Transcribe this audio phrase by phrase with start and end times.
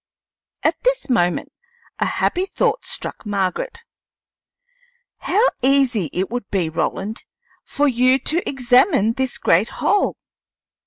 [0.63, 1.51] At this moment
[1.99, 3.83] a happy thought struck Margaret.
[5.19, 7.23] "How easy it would be, Roland,
[7.63, 10.17] for you to examine this great hole!